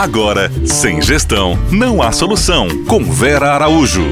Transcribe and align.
Agora, 0.00 0.50
sem 0.66 1.02
gestão, 1.02 1.58
não 1.70 2.00
há 2.00 2.10
solução. 2.10 2.66
Com 2.86 3.04
Vera 3.04 3.52
Araújo. 3.52 4.06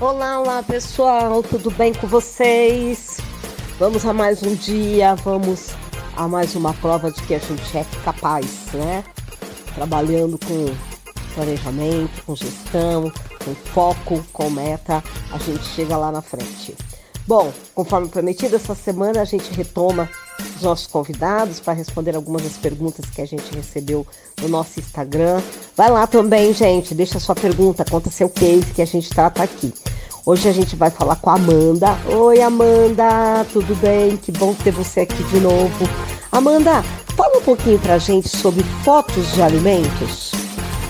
Olá, 0.00 0.40
olá 0.40 0.60
pessoal, 0.60 1.40
tudo 1.40 1.70
bem 1.70 1.94
com 1.94 2.08
vocês? 2.08 3.18
Vamos 3.78 4.04
a 4.04 4.12
mais 4.12 4.42
um 4.42 4.56
dia, 4.56 5.14
vamos 5.14 5.68
a 6.16 6.26
mais 6.26 6.56
uma 6.56 6.74
prova 6.74 7.12
de 7.12 7.22
que 7.22 7.32
a 7.32 7.38
gente 7.38 7.78
é 7.78 7.86
capaz, 8.04 8.44
né? 8.74 9.04
Trabalhando 9.76 10.36
com 10.44 10.74
planejamento, 11.36 12.24
com 12.26 12.34
gestão, 12.34 13.12
com 13.44 13.54
foco, 13.54 14.24
com 14.32 14.50
meta, 14.50 15.00
a 15.30 15.38
gente 15.38 15.64
chega 15.76 15.96
lá 15.96 16.10
na 16.10 16.22
frente. 16.22 16.74
Bom, 17.24 17.52
conforme 17.72 18.08
prometido, 18.08 18.56
essa 18.56 18.74
semana 18.74 19.22
a 19.22 19.24
gente 19.24 19.48
retoma 19.54 20.10
os 20.56 20.62
nossos 20.62 20.86
convidados 20.86 21.60
para 21.60 21.72
responder 21.72 22.14
algumas 22.16 22.42
das 22.42 22.56
perguntas 22.56 23.04
que 23.06 23.20
a 23.20 23.26
gente 23.26 23.54
recebeu 23.54 24.06
no 24.40 24.48
nosso 24.48 24.80
Instagram. 24.80 25.40
Vai 25.76 25.90
lá 25.90 26.06
também, 26.06 26.52
gente, 26.52 26.94
deixa 26.94 27.18
sua 27.18 27.34
pergunta, 27.34 27.84
conta 27.84 28.10
seu 28.10 28.28
case 28.28 28.72
que 28.74 28.82
a 28.82 28.86
gente 28.86 29.08
trata 29.10 29.42
aqui. 29.42 29.72
Hoje 30.24 30.48
a 30.48 30.52
gente 30.52 30.76
vai 30.76 30.90
falar 30.90 31.16
com 31.16 31.30
a 31.30 31.34
Amanda. 31.34 31.98
Oi, 32.06 32.40
Amanda, 32.40 33.44
tudo 33.52 33.74
bem? 33.80 34.16
Que 34.16 34.30
bom 34.30 34.54
ter 34.54 34.70
você 34.70 35.00
aqui 35.00 35.22
de 35.24 35.40
novo. 35.40 35.88
Amanda, 36.30 36.82
fala 37.16 37.38
um 37.38 37.42
pouquinho 37.42 37.78
pra 37.78 37.98
gente 37.98 38.28
sobre 38.28 38.62
fotos 38.84 39.32
de 39.32 39.42
alimentos. 39.42 40.30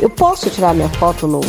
Eu 0.00 0.10
posso 0.10 0.50
tirar 0.50 0.74
minha 0.74 0.88
foto 0.90 1.26
no 1.26 1.40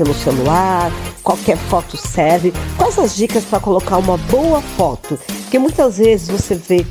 pelo 0.00 0.14
celular, 0.14 0.90
qualquer 1.22 1.58
foto 1.58 1.96
serve. 1.96 2.54
Quais 2.78 2.98
as 2.98 3.14
dicas 3.14 3.44
para 3.44 3.60
colocar 3.60 3.98
uma 3.98 4.16
boa 4.16 4.62
foto? 4.62 5.18
Porque 5.42 5.58
muitas 5.58 5.98
vezes 5.98 6.28
você 6.28 6.54
vê 6.54 6.86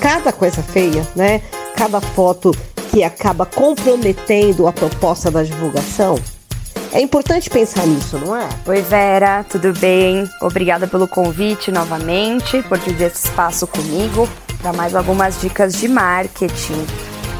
cada 0.00 0.32
coisa 0.32 0.62
feia, 0.62 1.06
né? 1.14 1.42
Cada 1.76 2.00
foto 2.00 2.52
que 2.90 3.04
acaba 3.04 3.46
comprometendo 3.46 4.66
a 4.66 4.72
proposta 4.72 5.30
da 5.30 5.42
divulgação. 5.42 6.18
É 6.92 7.00
importante 7.00 7.48
pensar 7.48 7.86
nisso, 7.86 8.18
não 8.18 8.34
é? 8.34 8.48
Oi, 8.66 8.82
Vera, 8.82 9.44
tudo 9.48 9.72
bem? 9.78 10.28
Obrigada 10.42 10.88
pelo 10.88 11.06
convite 11.06 11.70
novamente, 11.70 12.62
por 12.62 12.78
dividir 12.78 13.06
esse 13.06 13.26
espaço 13.26 13.66
comigo 13.66 14.28
para 14.60 14.72
mais 14.72 14.94
algumas 14.94 15.40
dicas 15.40 15.74
de 15.74 15.86
marketing. 15.86 16.84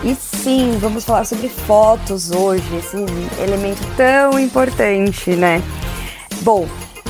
E 0.05 0.15
sim, 0.15 0.79
vamos 0.81 1.05
falar 1.05 1.27
sobre 1.27 1.49
fotos 1.49 2.31
hoje, 2.31 2.65
esse 2.77 2.97
elemento 3.43 3.83
tão 3.97 4.39
importante, 4.39 5.31
né? 5.33 5.61
Bom, 6.43 6.67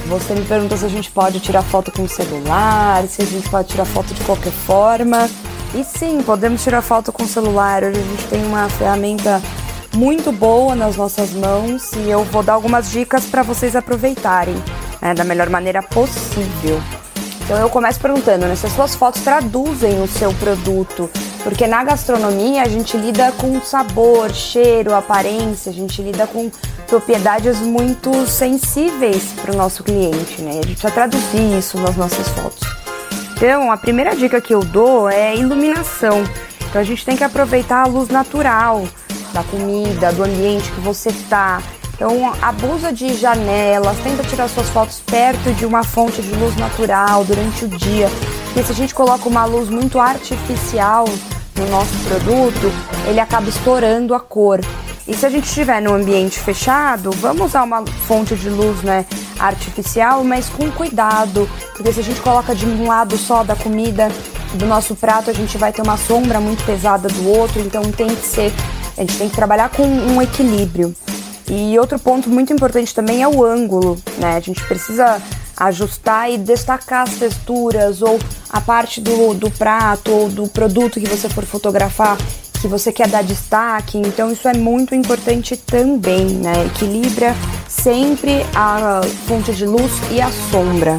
você 0.06 0.34
me 0.34 0.44
perguntou 0.44 0.76
se 0.76 0.86
a 0.86 0.88
gente 0.88 1.10
pode 1.10 1.38
tirar 1.40 1.62
foto 1.62 1.92
com 1.92 2.02
o 2.02 2.08
celular, 2.08 3.06
se 3.06 3.22
a 3.22 3.24
gente 3.24 3.48
pode 3.48 3.68
tirar 3.68 3.84
foto 3.84 4.12
de 4.14 4.24
qualquer 4.24 4.52
forma. 4.52 5.28
E 5.72 5.84
sim, 5.84 6.20
podemos 6.22 6.64
tirar 6.64 6.82
foto 6.82 7.12
com 7.12 7.22
o 7.22 7.28
celular. 7.28 7.84
Hoje 7.84 8.00
a 8.00 8.02
gente 8.02 8.26
tem 8.26 8.44
uma 8.44 8.68
ferramenta 8.68 9.40
muito 9.94 10.32
boa 10.32 10.74
nas 10.74 10.96
nossas 10.96 11.32
mãos 11.32 11.92
e 11.92 12.10
eu 12.10 12.24
vou 12.24 12.42
dar 12.42 12.54
algumas 12.54 12.90
dicas 12.90 13.26
para 13.26 13.42
vocês 13.42 13.76
aproveitarem 13.76 14.56
né, 15.00 15.14
da 15.14 15.22
melhor 15.22 15.48
maneira 15.48 15.80
possível. 15.80 16.82
Então 17.42 17.56
eu 17.56 17.70
começo 17.70 18.00
perguntando 18.00 18.46
né, 18.46 18.56
se 18.56 18.66
as 18.66 18.72
suas 18.72 18.96
fotos 18.96 19.22
traduzem 19.22 20.02
o 20.02 20.08
seu 20.08 20.32
produto, 20.34 21.08
porque 21.44 21.66
na 21.66 21.84
gastronomia 21.84 22.62
a 22.62 22.68
gente 22.68 22.96
lida 22.96 23.30
com 23.32 23.60
sabor, 23.60 24.32
cheiro, 24.32 24.94
aparência, 24.94 25.70
a 25.70 25.74
gente 25.74 26.02
lida 26.02 26.26
com 26.26 26.50
propriedades 26.88 27.58
muito 27.58 28.26
sensíveis 28.26 29.32
para 29.40 29.52
o 29.52 29.56
nosso 29.56 29.84
cliente, 29.84 30.42
né? 30.42 30.50
A 30.50 30.54
gente 30.54 30.66
precisa 30.66 30.90
traduzir 30.90 31.58
isso 31.58 31.78
nas 31.78 31.96
nossas 31.96 32.28
fotos. 32.28 32.79
Então, 33.40 33.72
a 33.72 33.76
primeira 33.78 34.14
dica 34.14 34.38
que 34.38 34.54
eu 34.54 34.60
dou 34.60 35.08
é 35.08 35.34
iluminação. 35.34 36.22
Então, 36.68 36.78
a 36.78 36.84
gente 36.84 37.06
tem 37.06 37.16
que 37.16 37.24
aproveitar 37.24 37.84
a 37.84 37.86
luz 37.86 38.10
natural 38.10 38.86
da 39.32 39.42
comida, 39.42 40.12
do 40.12 40.22
ambiente 40.22 40.70
que 40.70 40.80
você 40.80 41.08
está. 41.08 41.62
Então, 41.94 42.34
abusa 42.42 42.92
de 42.92 43.14
janelas, 43.14 43.96
tenta 44.04 44.22
tirar 44.24 44.46
suas 44.46 44.68
fotos 44.68 45.00
perto 45.00 45.54
de 45.54 45.64
uma 45.64 45.82
fonte 45.82 46.20
de 46.20 46.34
luz 46.34 46.54
natural 46.56 47.24
durante 47.24 47.64
o 47.64 47.68
dia. 47.68 48.10
Porque 48.44 48.62
se 48.62 48.72
a 48.72 48.74
gente 48.74 48.94
coloca 48.94 49.26
uma 49.26 49.46
luz 49.46 49.70
muito 49.70 49.98
artificial 49.98 51.06
no 51.56 51.66
nosso 51.70 51.96
produto, 52.08 52.70
ele 53.08 53.20
acaba 53.20 53.48
estourando 53.48 54.14
a 54.14 54.20
cor. 54.20 54.60
E 55.08 55.14
se 55.14 55.24
a 55.24 55.30
gente 55.30 55.46
estiver 55.46 55.80
num 55.80 55.94
ambiente 55.94 56.38
fechado, 56.38 57.10
vamos 57.12 57.46
usar 57.46 57.62
uma 57.62 57.86
fonte 58.06 58.36
de 58.36 58.50
luz 58.50 58.82
né, 58.82 59.06
artificial, 59.40 60.22
mas 60.22 60.48
com 60.48 60.70
cuidado, 60.70 61.48
porque 61.74 61.92
se 61.92 62.00
a 62.00 62.04
gente 62.04 62.20
coloca 62.20 62.54
de 62.54 62.66
um 62.66 62.86
lado 62.86 63.16
só 63.16 63.42
da 63.42 63.56
comida 63.56 64.08
do 64.54 64.66
nosso 64.66 64.94
prato, 64.94 65.30
a 65.30 65.32
gente 65.32 65.56
vai 65.56 65.72
ter 65.72 65.82
uma 65.82 65.96
sombra 65.96 66.40
muito 66.40 66.64
pesada 66.64 67.08
do 67.08 67.28
outro, 67.28 67.60
então 67.60 67.82
tem 67.90 68.08
que 68.08 68.26
ser, 68.26 68.52
a 68.96 69.00
gente 69.00 69.16
tem 69.16 69.28
que 69.28 69.36
trabalhar 69.36 69.70
com 69.70 69.82
um 69.82 70.20
equilíbrio. 70.20 70.94
E 71.48 71.76
outro 71.78 71.98
ponto 71.98 72.28
muito 72.28 72.52
importante 72.52 72.94
também 72.94 73.22
é 73.22 73.28
o 73.28 73.44
ângulo, 73.44 73.98
né? 74.18 74.36
A 74.36 74.40
gente 74.40 74.62
precisa 74.64 75.20
ajustar 75.56 76.30
e 76.30 76.38
destacar 76.38 77.02
as 77.02 77.14
texturas 77.16 78.02
ou 78.02 78.18
a 78.48 78.60
parte 78.60 79.00
do, 79.00 79.34
do 79.34 79.50
prato 79.50 80.10
ou 80.10 80.28
do 80.28 80.46
produto 80.48 81.00
que 81.00 81.08
você 81.08 81.28
for 81.28 81.44
fotografar 81.44 82.16
que 82.60 82.68
você 82.68 82.92
quer 82.92 83.08
dar 83.08 83.24
destaque, 83.24 83.96
então 83.96 84.30
isso 84.30 84.46
é 84.46 84.52
muito 84.52 84.94
importante 84.94 85.56
também, 85.56 86.26
né? 86.26 86.66
Equilibra 86.66 87.34
sempre 87.70 88.44
a 88.54 89.00
fonte 89.26 89.52
de 89.54 89.64
luz 89.64 89.92
e 90.10 90.20
a 90.20 90.30
sombra. 90.50 90.98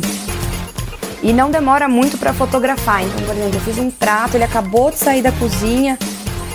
E 1.22 1.34
não 1.34 1.52
demora 1.52 1.88
muito 1.88 2.18
para 2.18 2.34
fotografar. 2.34 3.04
Então, 3.04 3.22
por 3.26 3.36
exemplo, 3.36 3.56
eu 3.56 3.62
fiz 3.62 3.78
um 3.78 3.92
prato, 3.92 4.36
ele 4.36 4.44
acabou 4.44 4.90
de 4.90 4.98
sair 4.98 5.22
da 5.22 5.32
cozinha. 5.34 6.00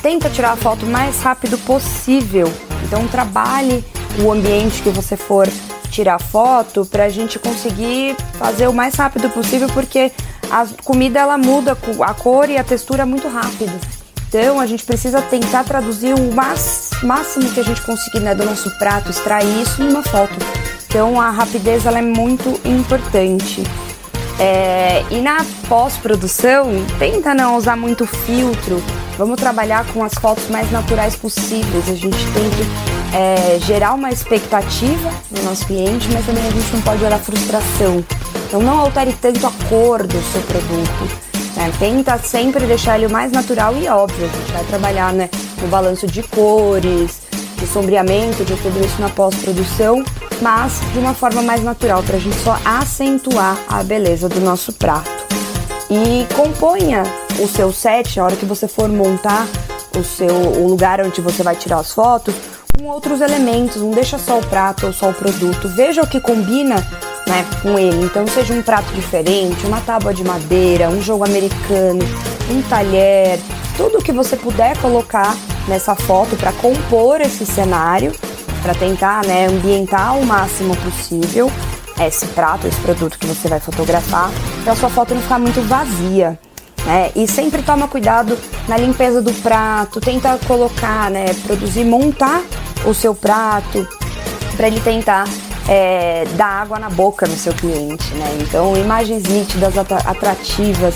Tenta 0.03 0.31
tirar 0.31 0.53
a 0.53 0.57
foto 0.57 0.87
o 0.87 0.89
mais 0.89 1.23
rápido 1.23 1.57
possível. 1.59 2.53
Então, 2.85 3.07
trabalhe 3.07 3.85
o 4.25 4.33
ambiente 4.33 4.83
que 4.83 4.89
você 4.89 5.17
for 5.17 5.49
tirar 5.91 6.19
foto 6.19 6.85
para 6.85 7.05
a 7.05 7.09
gente 7.09 7.39
conseguir 7.39 8.17
fazer 8.39 8.67
o 8.67 8.73
mais 8.73 8.95
rápido 8.95 9.31
possível, 9.31 9.69
porque 9.73 10.11
a 10.51 10.67
comida 10.83 11.21
ela 11.21 11.39
muda 11.39 11.77
a 12.01 12.15
cor 12.15 12.51
e 12.51 12.57
a 12.57 12.65
textura 12.65 13.07
muito 13.07 13.29
rápido. 13.29 13.73
Então 14.29 14.61
a 14.61 14.67
gente 14.67 14.85
precisa 14.85 15.23
tentar 15.23 15.65
traduzir 15.65 16.15
o 16.15 16.33
máximo 16.33 16.86
que 17.55 17.61
a 17.61 17.65
gente 17.65 17.83
conseguir 17.83 18.21
né, 18.21 18.35
do 18.35 18.45
nosso 18.45 18.71
prato, 18.79 19.11
extrair 19.11 19.63
isso 19.63 19.83
numa 19.83 20.03
foto. 20.03 20.35
Então 20.89 21.21
a 21.21 21.31
rapidez 21.31 21.85
ela 21.85 21.99
é 21.99 22.03
muito 22.03 22.61
importante. 22.65 23.63
É, 24.39 25.03
e 25.11 25.21
na 25.21 25.45
pós-produção, 25.69 26.71
tenta 26.99 27.35
não 27.35 27.57
usar 27.57 27.77
muito 27.77 28.07
filtro. 28.07 28.83
Vamos 29.17 29.41
trabalhar 29.41 29.87
com 29.93 30.05
as 30.05 30.13
fotos 30.15 30.49
mais 30.49 30.71
naturais 30.71 31.17
possíveis. 31.17 31.89
A 31.89 31.95
gente 31.95 32.19
tem 32.33 32.51
que 32.51 33.17
é, 33.17 33.59
gerar 33.61 33.95
uma 33.95 34.11
expectativa 34.11 35.11
no 35.31 35.43
nosso 35.43 35.67
cliente, 35.67 36.09
mas 36.13 36.27
também 36.27 36.47
a 36.47 36.51
gente 36.51 36.71
não 36.73 36.83
pode 36.83 37.01
gerar 37.01 37.19
frustração. 37.19 38.05
Então 38.47 38.61
não 38.61 38.79
altere 38.79 39.15
tanto 39.15 39.47
a 39.47 39.53
cor 39.69 40.07
do 40.07 40.33
seu 40.33 40.43
produto. 40.43 41.27
Né? 41.57 41.73
Tenta 41.79 42.19
sempre 42.19 42.67
deixar 42.67 42.97
ele 42.97 43.07
o 43.07 43.11
mais 43.11 43.33
natural 43.33 43.75
e 43.77 43.89
óbvio. 43.89 44.27
A 44.27 44.29
gente 44.29 44.53
vai 44.53 44.65
trabalhar 44.65 45.13
né, 45.15 45.31
no 45.61 45.69
balanço 45.69 46.07
de 46.07 46.23
cores, 46.23 47.23
de 47.57 47.67
sombreamento, 47.67 48.45
de 48.45 48.57
tudo 48.57 48.85
isso 48.85 49.01
na 49.01 49.09
pós-produção, 49.09 50.05
mas 50.41 50.81
de 50.93 50.99
uma 50.99 51.15
forma 51.15 51.43
mais 51.43 51.63
natural, 51.63 52.03
para 52.03 52.17
a 52.17 52.21
gente 52.21 52.37
só 52.37 52.59
acentuar 52.65 53.59
a 53.69 53.83
beleza 53.83 54.29
do 54.29 54.41
nosso 54.41 54.73
prato. 54.73 55.11
E 55.91 56.27
componha 56.35 57.03
o 57.41 57.47
seu 57.47 57.73
set, 57.73 58.19
a 58.19 58.25
hora 58.25 58.37
que 58.37 58.45
você 58.45 58.67
for 58.67 58.89
montar 58.89 59.47
o 59.99 60.05
seu 60.05 60.35
o 60.35 60.69
lugar 60.69 61.01
onde 61.01 61.21
você 61.21 61.43
vai 61.43 61.57
tirar 61.57 61.79
as 61.79 61.93
fotos, 61.93 62.35
com 62.77 62.87
outros 62.89 63.21
elementos, 63.21 63.77
não 63.77 63.91
deixa 63.91 64.19
só 64.19 64.39
o 64.39 64.47
prato 64.47 64.87
ou 64.87 64.93
só 64.93 65.11
o 65.11 65.15
produto. 65.15 65.69
Veja 65.69 66.03
o 66.03 66.07
que 66.07 66.21
combina 66.21 66.77
né, 67.27 67.45
com 67.63 67.79
ele. 67.79 68.05
Então, 68.05 68.27
seja 68.27 68.53
um 68.53 68.63
prato 68.63 68.93
diferente, 68.93 69.67
uma 69.67 69.81
tábua 69.81 70.13
de 70.13 70.23
madeira, 70.23 70.89
um 70.91 71.01
jogo 71.01 71.25
americano, 71.25 72.05
um 72.51 72.63
talher, 72.63 73.39
tudo 73.77 74.03
que 74.03 74.13
você 74.13 74.37
puder 74.37 74.77
colocar 74.79 75.37
nessa 75.69 75.95
foto 75.95 76.37
para 76.37 76.53
compor 76.53 77.21
esse 77.21 77.45
cenário, 77.45 78.13
para 78.63 78.75
tentar 78.75 79.25
né, 79.25 79.47
ambientar 79.47 80.19
o 80.19 80.25
máximo 80.25 80.77
possível 80.77 81.51
esse 82.05 82.27
prato, 82.27 82.67
esse 82.67 82.81
produto 82.81 83.19
que 83.19 83.27
você 83.27 83.49
vai 83.49 83.59
fotografar, 83.61 84.31
para 84.65 84.75
sua 84.75 84.91
foto 84.91 85.15
não 85.15 85.23
ficar 85.23 85.39
muito 85.39 85.63
vazia. 85.63 86.39
Né? 86.85 87.11
E 87.17 87.27
sempre 87.27 87.63
toma 87.63 87.89
cuidado 87.89 88.39
na 88.69 88.77
limpeza 88.77 89.23
do 89.23 89.33
prato, 89.33 90.01
tenta 90.01 90.39
colocar, 90.47 91.11
né, 91.11 91.27
produzir, 91.47 91.85
montar 91.85 92.43
o 92.85 92.93
seu 92.93 93.15
prato 93.15 93.87
para 94.57 94.69
ele 94.69 94.81
tentar 94.81 95.27
é, 95.69 96.25
dar 96.37 96.63
água 96.63 96.79
na 96.79 96.91
boca 96.91 97.27
no 97.27 97.37
seu 97.37 97.53
cliente, 97.53 98.15
né? 98.15 98.39
Então, 98.41 98.77
imagens 98.77 99.25
nítidas, 99.25 99.75
atrativas 99.77 100.95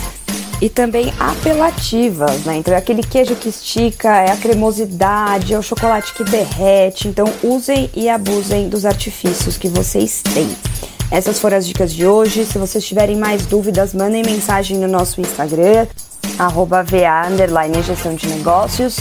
e 0.60 0.68
também 0.68 1.12
apelativas, 1.18 2.44
né? 2.44 2.56
Então, 2.56 2.74
é 2.74 2.76
aquele 2.76 3.02
queijo 3.02 3.34
que 3.34 3.48
estica, 3.48 4.08
é 4.08 4.30
a 4.30 4.36
cremosidade, 4.36 5.54
é 5.54 5.58
o 5.58 5.62
chocolate 5.62 6.12
que 6.12 6.22
derrete. 6.22 7.08
Então, 7.08 7.26
usem 7.42 7.90
e 7.94 8.08
abusem 8.08 8.68
dos 8.68 8.84
artifícios 8.84 9.56
que 9.56 9.68
vocês 9.68 10.22
têm. 10.34 10.48
Essas 11.10 11.40
foram 11.40 11.56
as 11.56 11.66
dicas 11.66 11.92
de 11.92 12.06
hoje. 12.06 12.44
Se 12.44 12.58
vocês 12.58 12.84
tiverem 12.86 13.16
mais 13.16 13.46
dúvidas, 13.46 13.94
mandem 13.94 14.22
mensagem 14.22 14.78
no 14.78 14.86
nosso 14.86 15.20
Instagram, 15.20 15.86
arroba 16.38 16.82
VA, 16.82 17.28
gestão 17.82 18.14
de 18.14 18.28
negócios. 18.28 18.98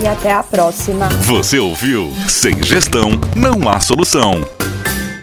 e 0.00 0.06
até 0.06 0.32
a 0.32 0.42
próxima. 0.42 1.08
Você 1.22 1.58
ouviu? 1.58 2.10
Sem 2.28 2.62
gestão, 2.62 3.10
não 3.36 3.68
há 3.68 3.80
solução. 3.80 4.40